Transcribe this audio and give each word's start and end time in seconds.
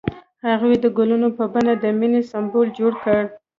هغه 0.47 0.67
د 0.83 0.85
ګلونه 0.97 1.27
په 1.37 1.43
بڼه 1.53 1.73
د 1.77 1.85
مینې 1.99 2.21
سمبول 2.31 2.67
جوړ 2.79 2.93
کړ. 3.03 3.21